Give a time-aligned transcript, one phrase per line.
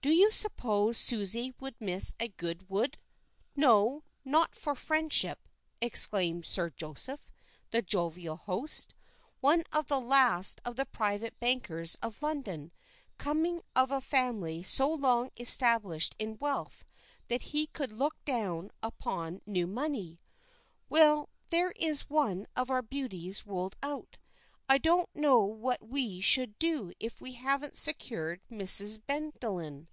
[0.00, 2.96] "Do you suppose Susie would miss a Goodwood
[3.56, 5.48] no, not for friendship,"
[5.82, 7.32] exclaimed Sir Joseph,
[7.72, 8.94] the jovial host,
[9.40, 12.70] one of the last of the private bankers of London,
[13.18, 16.84] coming of a family so long established in wealth
[17.26, 20.20] that he could look down upon new money.
[20.88, 24.18] "Well, there is one of our beauties ruled out.
[24.68, 29.00] I don't know what we should do if we hadn't secured Mrs.
[29.04, 29.88] Bellenden."